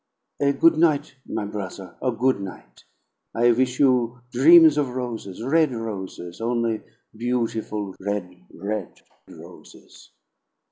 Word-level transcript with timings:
A 0.39 0.51
good 0.51 0.79
night, 0.79 1.17
my 1.27 1.45
brother, 1.45 1.95
a 2.01 2.11
good 2.11 2.39
night. 2.41 2.85
I 3.35 3.51
wish 3.51 3.79
you 3.79 4.21
dreams 4.31 4.75
of 4.79 4.95
roses, 4.95 5.43
red 5.43 5.71
roses, 5.75 6.41
only 6.41 6.81
beautiful 7.15 7.93
red, 7.99 8.41
red 8.51 8.99
roses!" 9.27 10.09